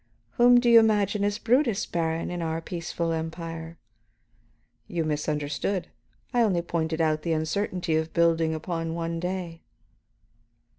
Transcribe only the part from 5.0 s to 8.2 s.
misunderstood; I only pointed out the uncertainty of